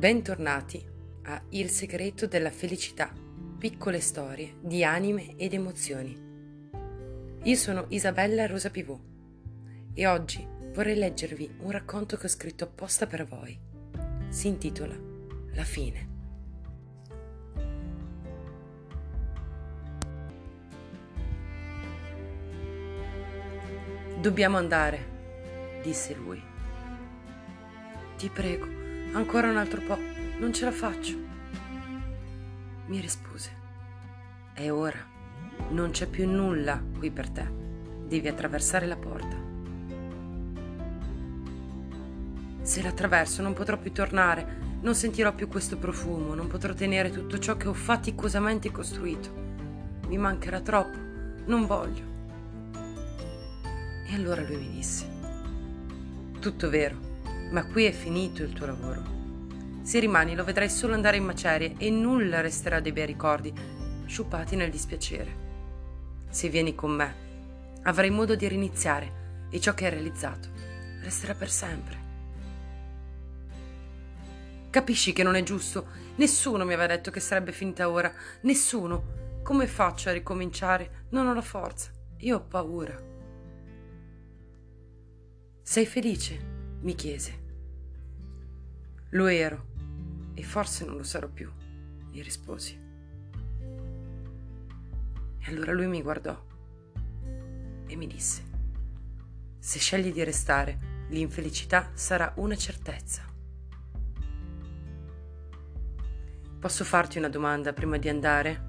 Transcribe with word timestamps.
Bentornati 0.00 0.82
a 1.24 1.42
Il 1.50 1.68
segreto 1.68 2.26
della 2.26 2.50
felicità, 2.50 3.12
piccole 3.58 4.00
storie 4.00 4.54
di 4.62 4.82
anime 4.82 5.36
ed 5.36 5.52
emozioni. 5.52 6.18
Io 7.42 7.54
sono 7.54 7.84
Isabella 7.88 8.46
Rosa 8.46 8.70
Pivot 8.70 8.98
e 9.92 10.06
oggi 10.06 10.42
vorrei 10.72 10.96
leggervi 10.96 11.56
un 11.58 11.70
racconto 11.70 12.16
che 12.16 12.24
ho 12.24 12.28
scritto 12.30 12.64
apposta 12.64 13.06
per 13.06 13.26
voi. 13.26 13.60
Si 14.30 14.48
intitola 14.48 14.96
La 15.52 15.64
fine. 15.64 16.08
Dobbiamo 24.18 24.56
andare, 24.56 25.80
disse 25.82 26.14
lui. 26.14 26.42
Ti 28.16 28.28
prego, 28.30 28.79
Ancora 29.12 29.50
un 29.50 29.56
altro 29.56 29.80
po', 29.80 29.98
non 30.38 30.52
ce 30.52 30.64
la 30.64 30.70
faccio. 30.70 31.16
Mi 32.86 33.00
rispose. 33.00 33.50
È 34.52 34.70
ora. 34.70 34.98
Non 35.70 35.90
c'è 35.90 36.06
più 36.06 36.28
nulla 36.30 36.80
qui 36.96 37.10
per 37.10 37.28
te. 37.28 37.44
Devi 38.06 38.28
attraversare 38.28 38.86
la 38.86 38.96
porta. 38.96 39.36
Se 42.62 42.82
l'attraverso 42.82 43.42
non 43.42 43.52
potrò 43.52 43.76
più 43.78 43.90
tornare, 43.90 44.58
non 44.82 44.94
sentirò 44.94 45.34
più 45.34 45.48
questo 45.48 45.76
profumo, 45.76 46.34
non 46.34 46.46
potrò 46.46 46.72
tenere 46.72 47.10
tutto 47.10 47.38
ciò 47.38 47.56
che 47.56 47.66
ho 47.66 47.74
faticosamente 47.74 48.70
costruito. 48.70 49.28
Mi 50.06 50.18
mancherà 50.18 50.60
troppo, 50.60 50.98
non 51.46 51.66
voglio. 51.66 52.04
E 54.06 54.14
allora 54.14 54.42
lui 54.42 54.56
mi 54.56 54.70
disse, 54.70 55.04
tutto 56.38 56.70
vero, 56.70 57.09
ma 57.50 57.64
qui 57.66 57.84
è 57.84 57.92
finito 57.92 58.42
il 58.42 58.52
tuo 58.52 58.66
lavoro. 58.66 59.02
Se 59.82 59.98
rimani 59.98 60.34
lo 60.34 60.44
vedrai 60.44 60.68
solo 60.68 60.94
andare 60.94 61.16
in 61.16 61.24
macerie 61.24 61.74
e 61.78 61.90
nulla 61.90 62.40
resterà 62.40 62.80
dei 62.80 62.92
bei 62.92 63.06
ricordi, 63.06 63.52
sciupati 64.06 64.56
nel 64.56 64.70
dispiacere. 64.70 65.48
Se 66.28 66.48
vieni 66.48 66.74
con 66.74 66.92
me, 66.92 67.14
avrai 67.82 68.10
modo 68.10 68.34
di 68.34 68.46
riniziare 68.46 69.48
e 69.50 69.60
ciò 69.60 69.74
che 69.74 69.84
hai 69.84 69.90
realizzato 69.90 70.48
resterà 71.02 71.34
per 71.34 71.50
sempre. 71.50 72.08
Capisci 74.70 75.12
che 75.12 75.22
non 75.22 75.34
è 75.34 75.42
giusto? 75.42 75.86
Nessuno 76.16 76.64
mi 76.64 76.72
aveva 76.72 76.86
detto 76.86 77.10
che 77.10 77.20
sarebbe 77.20 77.52
finita 77.52 77.88
ora. 77.88 78.12
Nessuno. 78.42 79.18
Come 79.42 79.66
faccio 79.66 80.10
a 80.10 80.12
ricominciare? 80.12 81.06
Non 81.10 81.26
ho 81.26 81.34
la 81.34 81.42
forza. 81.42 81.90
Io 82.18 82.36
ho 82.36 82.42
paura. 82.42 82.96
Sei 85.62 85.86
felice? 85.86 86.49
Mi 86.80 86.94
chiese. 86.94 87.38
Lo 89.10 89.26
ero 89.26 89.68
e 90.34 90.42
forse 90.42 90.84
non 90.84 90.96
lo 90.96 91.02
sarò 91.02 91.28
più, 91.28 91.50
gli 92.10 92.22
risposi. 92.22 92.78
E 95.38 95.50
allora 95.50 95.72
lui 95.72 95.86
mi 95.86 96.02
guardò 96.02 96.48
e 97.86 97.96
mi 97.96 98.06
disse, 98.06 98.42
se 99.58 99.78
scegli 99.78 100.12
di 100.12 100.22
restare, 100.22 101.06
l'infelicità 101.08 101.90
sarà 101.94 102.32
una 102.36 102.56
certezza. 102.56 103.24
Posso 106.60 106.84
farti 106.84 107.18
una 107.18 107.28
domanda 107.28 107.72
prima 107.72 107.96
di 107.96 108.08
andare? 108.08 108.68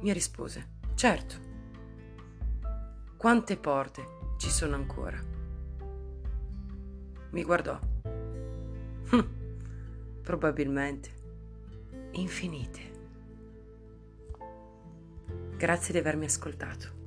Mi 0.00 0.12
rispose, 0.12 0.76
certo. 0.94 1.52
Quante 3.16 3.56
porte 3.56 4.36
ci 4.36 4.50
sono 4.50 4.74
ancora? 4.74 5.33
Mi 7.34 7.42
guardò. 7.42 7.76
Probabilmente 10.22 11.10
infinite. 12.12 12.80
Grazie 15.56 15.92
di 15.92 15.98
avermi 15.98 16.26
ascoltato. 16.26 17.03